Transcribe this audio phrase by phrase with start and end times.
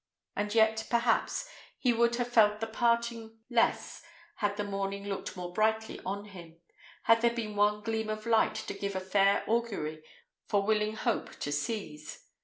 [0.35, 1.47] And yet, perhaps,
[1.77, 4.01] he would have felt the parting less
[4.37, 6.59] had the morning looked more brightly on him;
[7.03, 10.01] had there been one gleam of light to give a fair augury
[10.47, 12.25] for willing hope to seize.